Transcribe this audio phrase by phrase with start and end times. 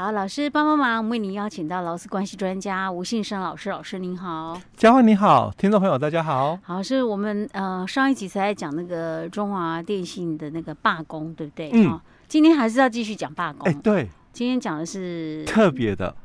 [0.00, 6.58] 好，老师帮帮忙，我们为您邀请到劳资关系专家吴信生老师，老师您好，佳慧你好，听众朋友大家好。
[6.62, 11.68] 好，是我们呃上一集才在讲那个中华电信的那个罢工，对不对？
[11.74, 11.90] 嗯。
[11.90, 13.68] 哦，今天还是要继续讲罢工。
[13.68, 14.08] 哎，对。
[14.32, 16.16] 今天讲的是特别的。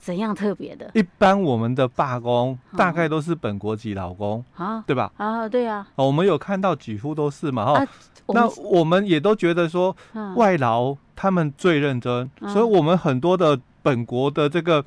[0.00, 0.90] 怎样特别的？
[0.94, 5.12] 一般我们的罢工大概都是本国籍劳工啊，对吧？
[5.18, 5.86] 啊，对啊。
[5.96, 7.88] 我们有看到几乎都是嘛，哈、啊。
[8.28, 9.94] 那我们也都觉得说，
[10.36, 14.84] 外劳他们最认真，啊、所以我们很多的本国的这个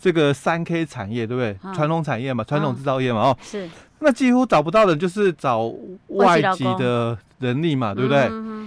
[0.00, 1.54] 这个三 K 产业，对不对？
[1.74, 3.68] 传、啊、统产业嘛，传统制造业嘛，哦，是。
[3.98, 5.70] 那几乎找不到的，就是找
[6.08, 8.28] 外籍的人力嘛，对不对？
[8.30, 8.66] 嗯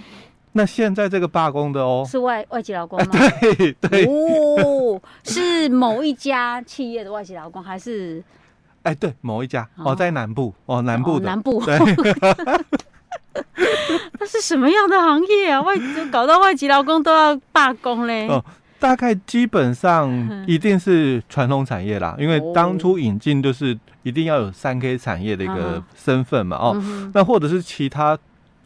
[0.52, 3.06] 那现在这个罢工的哦，是外外籍劳工吗？
[3.40, 8.22] 对对哦，是某一家企业的外籍劳工，还是？
[8.82, 11.64] 哎，对，某一家哦，在南部哦，南部的、哦、南部。
[11.64, 11.78] 对，
[14.18, 15.60] 那是什么样的行业啊？
[15.60, 18.28] 外就搞到外籍劳工都要罢工嘞？
[18.28, 18.44] 哦，
[18.78, 20.10] 大概基本上
[20.46, 28.18] 一定是传统产业啦，因为当初引进就是一定要有三 K 产业的一个身份嘛，哦，嗯、那或者是其他。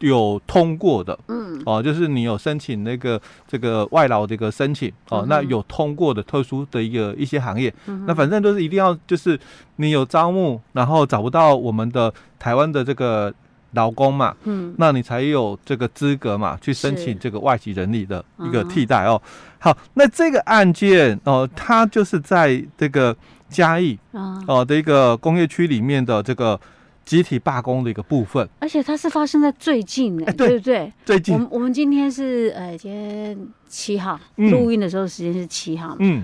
[0.02, 9.38] 有通过的，嗯，哦，就是你有申请那个这个外劳的一个申请，哦，嗯、那有通过的特殊的一个一些行业，嗯、那反正都是一定要，就是
[9.76, 13.32] 你有招募，然后找不到我们的台湾的这个
[13.72, 19.20] 劳工嘛，嗯，那你才有这个资格嘛，去申请这个外籍人力的一个替代哦。
[19.58, 23.16] 好，那这个案件哦，它就是在这个
[23.48, 23.98] 嘉义
[24.46, 26.60] 哦的一个工业区里面的这个。
[27.04, 30.92] 集体罢工的一个部分，而且它是发生在最近哎、欸，对不对？
[31.04, 36.22] 最近，我们我们今天是呃，今天七号录音的时候时间是七号，嗯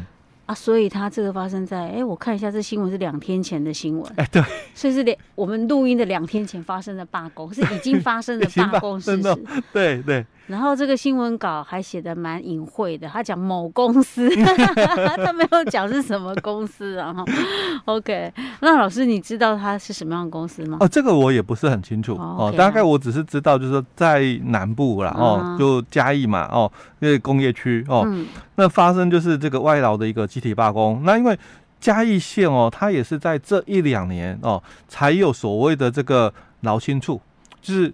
[0.48, 4.42] 啊，所以它这个发生在哎，我看一下这新闻是两天前的新闻，哎，对，
[4.74, 9.36] 所以是两我们录音的两天前发生的罢工，是已经发生的罢工事实，
[9.74, 10.24] 对对。
[10.48, 17.22] 然后这个新闻稿还写得蛮隐晦的，他讲某公司， 他没有讲是什么公司，然后
[17.84, 20.78] OK，那老师你知道他是什么样的公司吗？
[20.80, 28.26] 哦，这个我也不是很清楚哦，哦 okay、大概我只是知道就是说在南部啦，哦，嗯、就嘉义嘛，哦，那个工业区哦，嗯、
[28.56, 31.38] 那发生就是这个外劳的一个集体罢工，那因为
[31.78, 36.32] 嘉义县哦，它也是在这一两年哦才有所谓的这个
[36.62, 37.20] 劳青处，
[37.60, 37.92] 就是。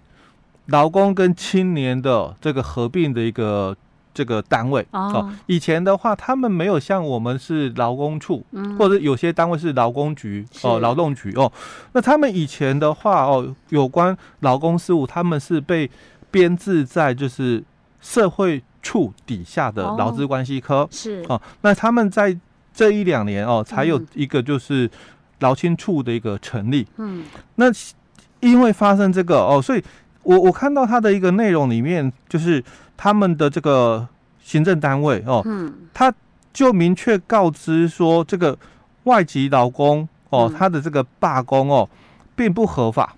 [0.67, 3.75] 劳工跟青年的这个合并的一个
[4.13, 8.45] 这个单位哦，以前的话他们没有像我们是劳工处，
[8.79, 11.51] 或者有些单位是劳工局哦，劳动局哦，
[11.91, 15.91] 那他们以前的话哦，有关劳工事务，他们是被
[16.31, 17.63] 编制在就是
[17.99, 21.23] 社会处底下的劳资关系科是。
[21.27, 22.35] 哦，那他们在
[22.73, 24.89] 这一两年哦，才有一个就是
[25.41, 27.25] 劳青处的一个成立，嗯，
[27.55, 27.65] 那
[28.39, 29.83] 因为发生这个哦，所以。
[30.25, 32.63] 我我看到他的一个内容里面，就是
[32.97, 34.07] 他们的这个
[34.43, 36.11] 行政单位哦，嗯，他
[36.51, 38.57] 就明确告知说，这个
[39.03, 41.87] 外籍劳工哦，他的这个罢工哦，
[42.35, 43.15] 并不合法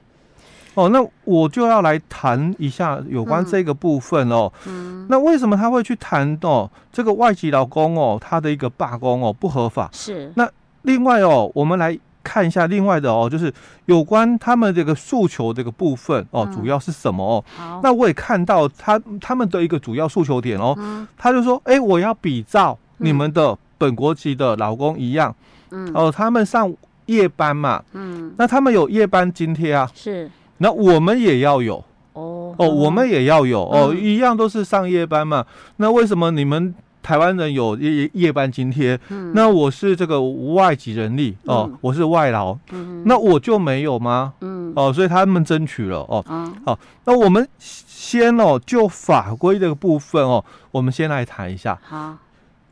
[0.74, 0.90] 哦。
[0.90, 4.52] 那我就要来谈一下有关这个部分哦。
[4.66, 6.70] 嗯，那为什么他会去谈哦？
[6.92, 10.32] 这个外籍劳工哦，他的一个罢工哦不合法是。
[10.36, 10.50] 那
[10.82, 11.98] 另外哦，我们来。
[12.28, 13.52] 看一下另外的哦，就是
[13.86, 17.44] 有关他们这个诉求这个部分哦，主要是什么哦？
[17.56, 20.78] 好，那我也看到他他们的一个主要诉求点哦，
[21.18, 25.34] 他就说，哎，我要比照你们的本国籍的老公一样，
[25.72, 26.74] 嗯，哦，他们上
[27.06, 35.46] 夜班嘛，嗯，那他们有夜班津贴啊，是，那我们也要有，哦，哦，我们也要有哦，一样都是上夜班嘛，
[35.78, 36.76] 那为什么你们？
[37.08, 44.34] 台湾人有夜夜班津贴，嗯、那我是这个外籍人力哦，嗯、我是外劳，嗯、那我就没有吗？
[44.42, 46.22] 嗯、哦，所以他们争取了哦，
[46.66, 51.80] 好、那我们先哦，就法规这个部分哦，我们先来谈一下。
[51.82, 52.18] 好，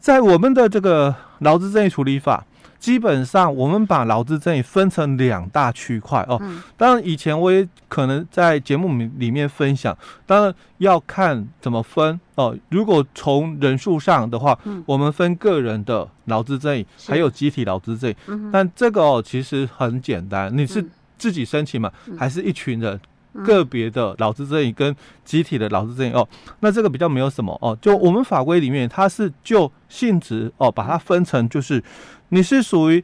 [0.02, 2.44] 在我们的这个劳资争议处理法。
[2.86, 6.40] 基本上，我们把劳资争议分成两大区块哦。
[6.78, 9.98] 当然，以前我也可能在节目里面分享。
[10.28, 12.56] 当然要看怎么分哦。
[12.70, 18.16] 如果从人数上的话，我们分个人的劳资争议，还有集体劳资争议。
[18.54, 23.02] 但这个哦，其实很简单，你是自己申请嘛，还是一群人
[23.44, 26.28] 个别的劳资争议跟集体的劳资争议哦？
[26.60, 27.78] 那这个比较没有什么哦。
[27.82, 31.84] 就我们法规里面，它是就性质哦，把它分成就是。
[32.30, 33.04] 你是属于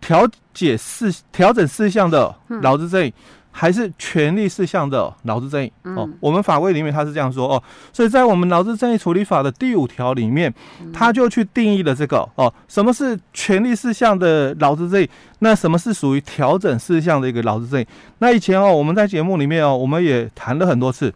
[0.00, 3.12] 调解事调整事项的劳资争议，
[3.56, 5.72] 还是权利事项的劳资争议？
[5.84, 7.62] 哦，我们法规里面他是这样说哦，
[7.92, 10.52] 所以在我们劳资争议处理法的第五条里面，
[10.92, 15.08] 他就去定义了这个哦，什么是权利事项的劳资争议？
[15.38, 17.86] 那什么是属于调整事项的一个劳资争议？
[18.18, 21.14] 那以前哦，我们在节目里面哦，我们也谈了很多次，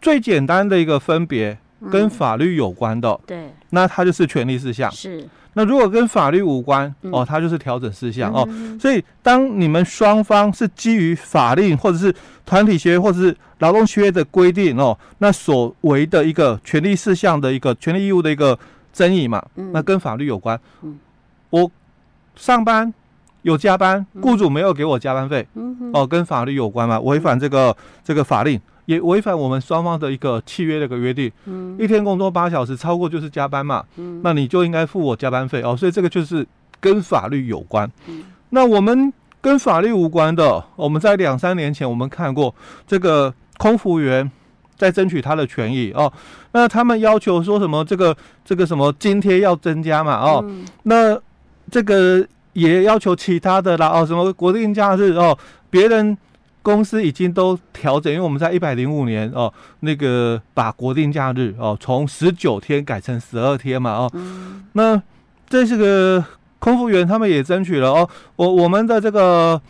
[0.00, 1.58] 最简单的一个分别
[1.90, 4.90] 跟法律有关的，对，那它就是权利事项。
[4.90, 5.28] 是。
[5.54, 8.48] 那如果跟法律无关哦，它就是调整事项哦。
[8.78, 12.14] 所以当你们双方是基于法令或者是
[12.46, 18.56] 团体协约或者是劳动契约的规定哦，那所谓的一个权利事项的一个权利义务的一个
[18.92, 20.58] 争议嘛，那跟法律有关。
[21.50, 21.68] 我
[22.36, 22.92] 上班
[23.42, 25.44] 有加班，雇主没有给我加班费，
[25.92, 28.60] 哦，跟法律有关嘛，违反这个这个法令。
[28.88, 35.60] 也违反我们双方的一个契约的一个约定，嗯，一天工作八小时，超过就是加班嘛，嗯，那你就应该付我加班费。
[35.60, 36.46] 哦，所以这个就是
[36.80, 37.90] 跟法律有关。
[38.06, 39.12] 嗯，那我们
[39.42, 42.54] 跟法律无关的，我们在两三年前我们看过
[42.86, 44.30] 这个空服员
[44.78, 45.92] 在争取他的权益。
[45.92, 46.10] 哦，
[46.52, 50.18] 那他们要求说什么这个这个什么津贴要增加嘛。
[50.18, 50.42] 哦，
[50.84, 51.14] 那
[51.70, 55.36] 这个也要求其他的啦哦，什么国定假日哦，
[55.68, 56.16] 别人。
[56.68, 59.50] 公司已经都调整，因为我们在一百零五年哦，
[59.80, 65.02] 那个把国定假日哦从十九天改成十二天嘛哦，嗯、那
[65.48, 66.22] 这是个
[66.58, 69.60] 空服员他们也争取了哦，我我们的这个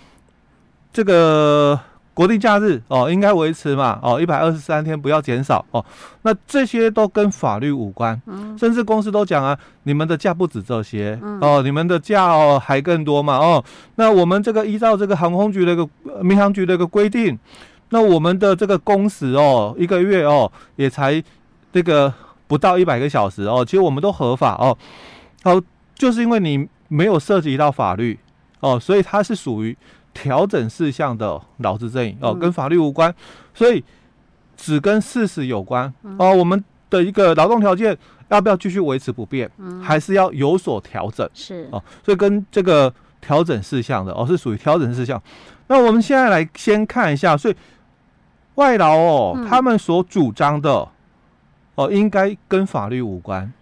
[0.93, 1.79] 这个。
[2.19, 5.85] 国定假日哦，应该维持嘛哦，一百二十三天不要减少哦。
[6.23, 13.65] 那这些都跟法律无关，嗯、甚至公司都讲啊，你们的假不止这些、嗯、哦，你们的假哦还更多嘛哦。
[13.95, 15.89] 那我们这个依照这个航空局的一个
[16.21, 17.39] 民航局的一个规定，
[17.91, 21.23] 那我们的这个工时哦，一个月哦也才
[21.73, 22.13] 这个
[22.49, 24.77] 不到一百个小时哦，其实我们都合法哦。
[25.45, 25.61] 好，
[25.95, 28.19] 就是因为你没有涉及到法律
[28.59, 29.77] 哦，所以它是属于。
[30.21, 33.15] 调整事项的劳资争议哦，跟法律无关，
[33.55, 33.85] 所以
[34.57, 36.35] 只跟事实有关哦。
[36.35, 37.97] 我们的一个劳动条件
[38.29, 39.49] 要不要继续维持不变，
[39.81, 41.29] 还是要有所调整？
[41.33, 45.23] 是哦，所以跟这个调整事项的哦，是属于调整事项。
[45.69, 47.55] 那我们现在来先看一下，所以
[48.57, 50.89] 外劳哦，他们所主张的
[51.77, 53.53] 哦，应该跟法律无关，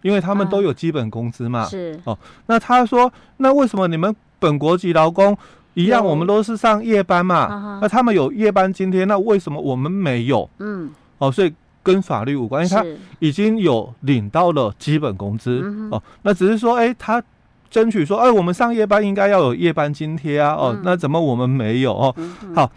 [0.00, 1.66] 因为他们都有基本工资嘛。
[1.66, 5.36] 是哦，那他说，那为什么你们本国籍劳工？
[5.76, 10.48] 一样，我们都是上夜班嘛，啊、那他们有夜班津贴，那为什么我们没有？
[10.58, 11.52] 嗯，哦，所以
[11.82, 17.22] 跟法律无关，因为他已经有领到了基本工资哦，那只是说，哎、欸，他
[17.68, 21.92] 争取说，哎、欸，我们上夜班应该要有夜班津贴啊，哦，那怎么我们没有？
[21.92, 22.14] 哦，
[22.54, 22.72] 好，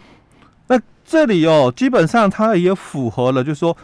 [0.66, 3.74] 那这里哦，基本上他也符合了，就是说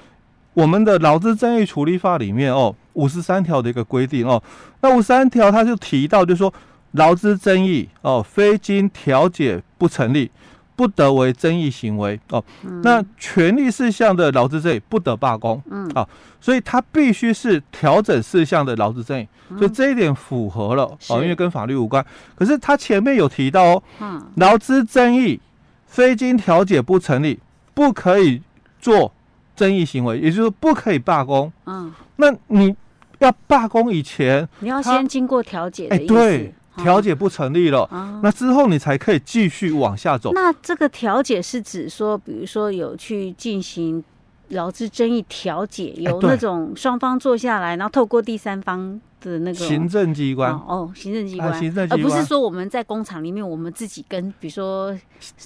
[0.53, 4.43] 我们的劳资争议处理法里面哦，五十三条的一个规定哦，
[4.83, 6.53] 那五十三条他就提到，就是说。
[6.97, 10.31] 劳资争议哦，非经调解不成立，
[10.75, 12.43] 不得为争议行为哦。
[12.65, 16.07] 嗯、那权利事项的劳资争议不得罢工，嗯，啊，
[16.41, 22.05] 所以它必须是调整事项的劳资争议，嗯、所以这一点符合了哦，因为跟法律无关。
[22.35, 25.41] 可是他前面有提到哦，嗯，劳资争议
[25.87, 27.39] 非经调解不成立，
[27.75, 28.43] 不可以
[28.81, 29.13] 做
[29.55, 31.51] 争议行为，也就是不可以罢工。
[31.67, 32.75] 嗯，那你
[33.19, 36.15] 要罢工以前，你要先经过调解的意思。
[36.15, 36.55] 哎，对。
[36.77, 40.33] 调解不成立了，啊、那之后你才可以继续往下走。
[40.33, 44.03] 那这个调解是指说，比如说有去进行
[44.49, 49.01] 劳资争议调解，有那种双方坐下来，然后透过第三方。
[49.21, 50.53] 的那个行政机关。
[50.53, 54.97] 哦，行政机关，行政机关，而不是说我们在工厂里面，我们自己跟比如说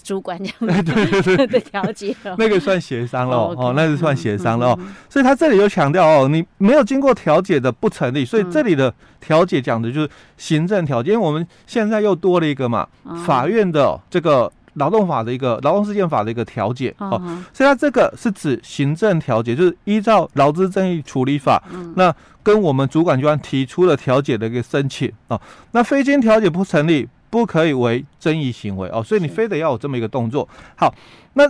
[0.03, 0.85] 主管这样。
[0.85, 4.79] 子的调解，那个算协商了哦，那是算协商了哦。
[5.09, 8.25] 所以他这里有强调哦，你没有经过调解的不成立。
[8.25, 12.87] 所以这里的调解讲的就是行政调解，因为我们现在又多了一个嘛，
[13.27, 17.21] 法院的这个劳动法的一个劳动事件法的一个调解哦，
[17.53, 21.63] 所以它这个是指行政调解，就是依照劳资争议处理法
[21.97, 22.15] 那。
[22.43, 25.39] 跟我们主管机关提出了调解的一个申请哦，
[25.73, 30.49] 那非经调解不成立，不可以为争议行为哦，所以你非得要有这么一个动作。
[30.75, 30.93] 好，
[31.35, 31.45] 那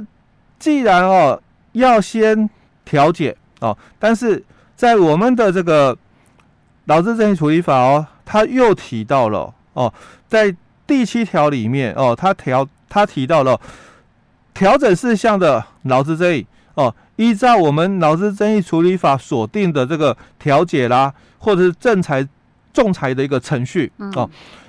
[0.58, 1.40] 既然哦
[1.74, 2.50] 要先
[2.84, 5.96] 调解哦，但是在我们的这个
[6.86, 9.94] 劳资争议处理法哦，它又提到了哦，
[10.26, 10.52] 在
[10.88, 13.58] 第七条里面哦，它调他提到了
[14.52, 16.94] 调整事项的劳资争议哦。
[17.16, 22.26] 依照我们劳资争议处理法所定的这个调解啦，或者是仲裁、
[22.72, 24.28] 仲裁的一个程序哦，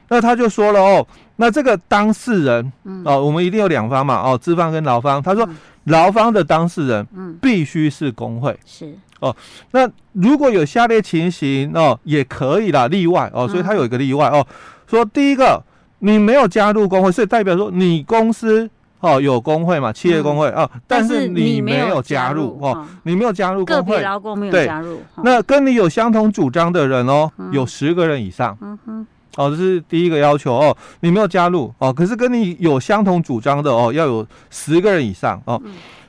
[0.09, 2.73] 那他就说了哦，那这个当事人
[3.05, 5.23] 哦，我们一定有两方嘛哦，资方跟劳方。
[5.23, 5.47] 他说
[5.85, 7.07] 劳方的当事人
[7.41, 8.59] 必须是工会。
[8.65, 8.93] 是。
[9.21, 9.33] 哦，
[9.71, 14.45] 那如果有下列情形哦，也可以啦，例外哦，所以他有一个例外哦，
[14.87, 15.63] 说第一个
[16.01, 18.69] 你没有加入工会，所以代表说你公司。
[19.03, 19.91] 哦，有工会嘛？
[19.91, 25.01] 企业工会哦，但是你没有加入哦，你没有加入工会，个别劳工没有加入。
[25.23, 28.55] 那跟你有相同主张的人哦，有十个人以上。
[28.61, 35.59] 嗯哼，哦，这是第一个要求哦，你没有加入哦，可是跟你有相同主张的哦，要有十个人以上哦。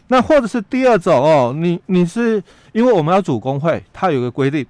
[0.08, 4.66] 那或者是第二种哦，你你是因为我们要组工会，它有个规定，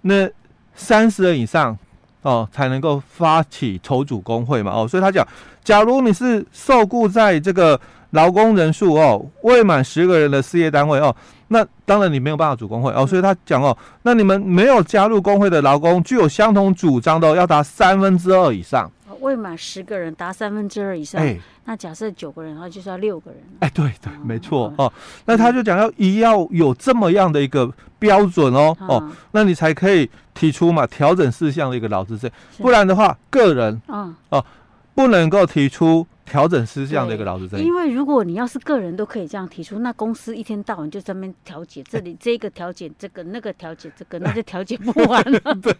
[0.00, 0.28] 那
[0.74, 1.78] 三十人以上
[2.22, 5.26] 哦才能够发起筹组工会嘛哦，所以他讲，
[5.62, 7.78] 假如你是受雇在这个
[8.10, 11.14] 劳工人数哦未满十个人的事业单位哦，
[11.48, 18.90] 那当然你没有办法组工会哦，所以他讲哦，那你们没有加入工会的劳工具有相同主张的要达三分之二以上。
[19.22, 23.40] 未满十个人达三分之二以上，哎，那假设九个人的话，就是要六个人。
[23.60, 24.92] 哎，对对，没错哦。
[25.24, 34.44] 那他就讲要一要有这么样的一个标准哦哦，那你才可以提出嘛调整事项的一个劳资争，不然的话，个人啊哦
[34.94, 37.62] 不能够提出调整是这样的一个劳资争。
[37.62, 45.40] 因为如果你要是个人都可以这样提出，那公司一天到晚就在那边调解，这里 这个调解这个，那个调解这个，那就调解不完了。
[45.62, 45.74] 对。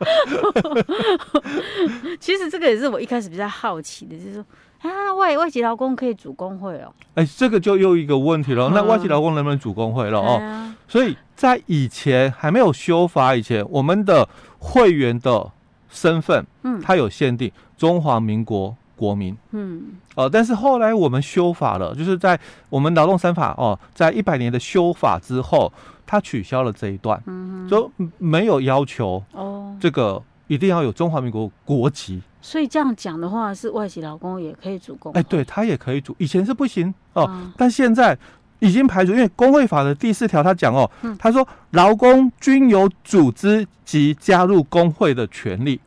[2.18, 4.42] 其实这个也是我一开始比较好奇的，就是说
[4.80, 6.90] 啊，外外籍劳工可以组工会哦。
[7.14, 8.68] 哎，这个就又一个问题了。
[8.68, 10.38] 嗯、那外籍劳工能不能组工会了哦？
[10.40, 14.26] 啊、所以在以前还没有修法以前，我们的
[14.58, 15.52] 会员的
[15.90, 19.82] 身份，嗯，它有限定中华民国国民，嗯，
[20.14, 22.38] 呃，但是后来我们修法了，就是在
[22.68, 25.72] 我们劳动三法哦，在一百年的修法之后。
[26.12, 27.88] 他取消了这一段，嗯，就
[28.18, 32.20] 没有要求哦，这个一定要有中华民国国籍。
[32.42, 35.20] 所以这样讲的话，是外籍劳工也可以主工会。
[35.20, 38.18] 哎，对他也可以主，以前是不行哦，啊、但现在
[38.58, 45.80] 已经排除，因为工会法的第四条他讲哦，嗯、他说劳工均有组织及加入工会的权利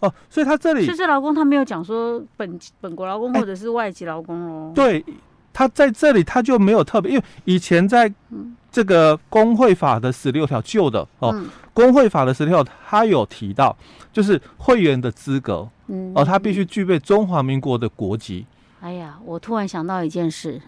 [0.00, 5.04] 哦，所以他这里就是劳工他没有讲说本本国劳工或者是外籍劳工哦，对
[5.52, 8.08] 他在这里他就没有特别，因为以前在。
[8.30, 13.74] 嗯这个工会法的十六条旧的哦，嗯、工会法的十六条，他有提到，
[14.12, 18.44] 就是会员的资格，嗯，哦，他必须具备中华民国的国籍。
[18.82, 20.60] 哎呀，我突然想到一件事，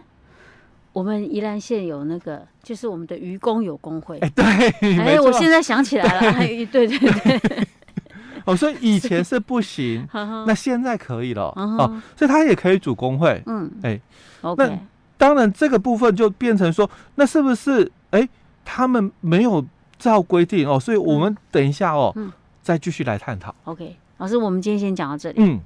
[0.94, 4.18] 我们宜兰县有那个，就是我们的渔工有工会。
[4.20, 4.44] 哎，对，
[4.98, 7.68] 哎，错我现在想起来了，对对对对。
[8.52, 10.06] 哦，所以以前是不行，
[10.46, 13.42] 那现在可以了哦，所以他也可以组工会。
[13.46, 14.00] 嗯，哎
[14.42, 14.78] ，OK。
[15.16, 18.28] 当然，这个部分就变成说，那是不是哎，
[18.64, 19.64] 他们没有
[19.98, 20.80] 照规定哦？
[20.80, 23.54] 所以我们等一下哦，嗯、再继续来探讨。
[23.64, 25.36] OK，老师，我们今天先讲到这里。
[25.38, 25.60] 嗯。